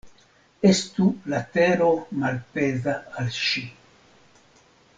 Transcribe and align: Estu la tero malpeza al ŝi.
Estu 0.69 1.09
la 1.33 1.41
tero 1.57 1.91
malpeza 2.23 2.97
al 3.21 3.31
ŝi. 3.43 3.65